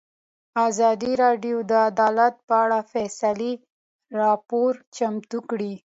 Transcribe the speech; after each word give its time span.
ازادي 0.67 1.11
راډیو 1.23 1.57
د 1.69 1.71
عدالت 1.89 2.33
په 2.47 2.55
اړه 2.63 2.79
تفصیلي 2.91 3.53
راپور 4.19 4.71
چمتو 4.95 5.39
کړی. 5.49 5.73